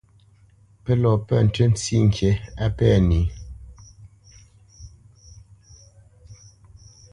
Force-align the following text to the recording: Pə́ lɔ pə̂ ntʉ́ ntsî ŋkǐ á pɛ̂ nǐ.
Pə́ 0.83 0.93
lɔ 1.01 1.11
pə̂ 1.27 1.37
ntʉ́ 1.45 1.65
ntsî 1.71 1.95
ŋkǐ 2.07 2.29
á 2.63 2.65
pɛ̂ 2.77 2.91
nǐ. 3.07 3.21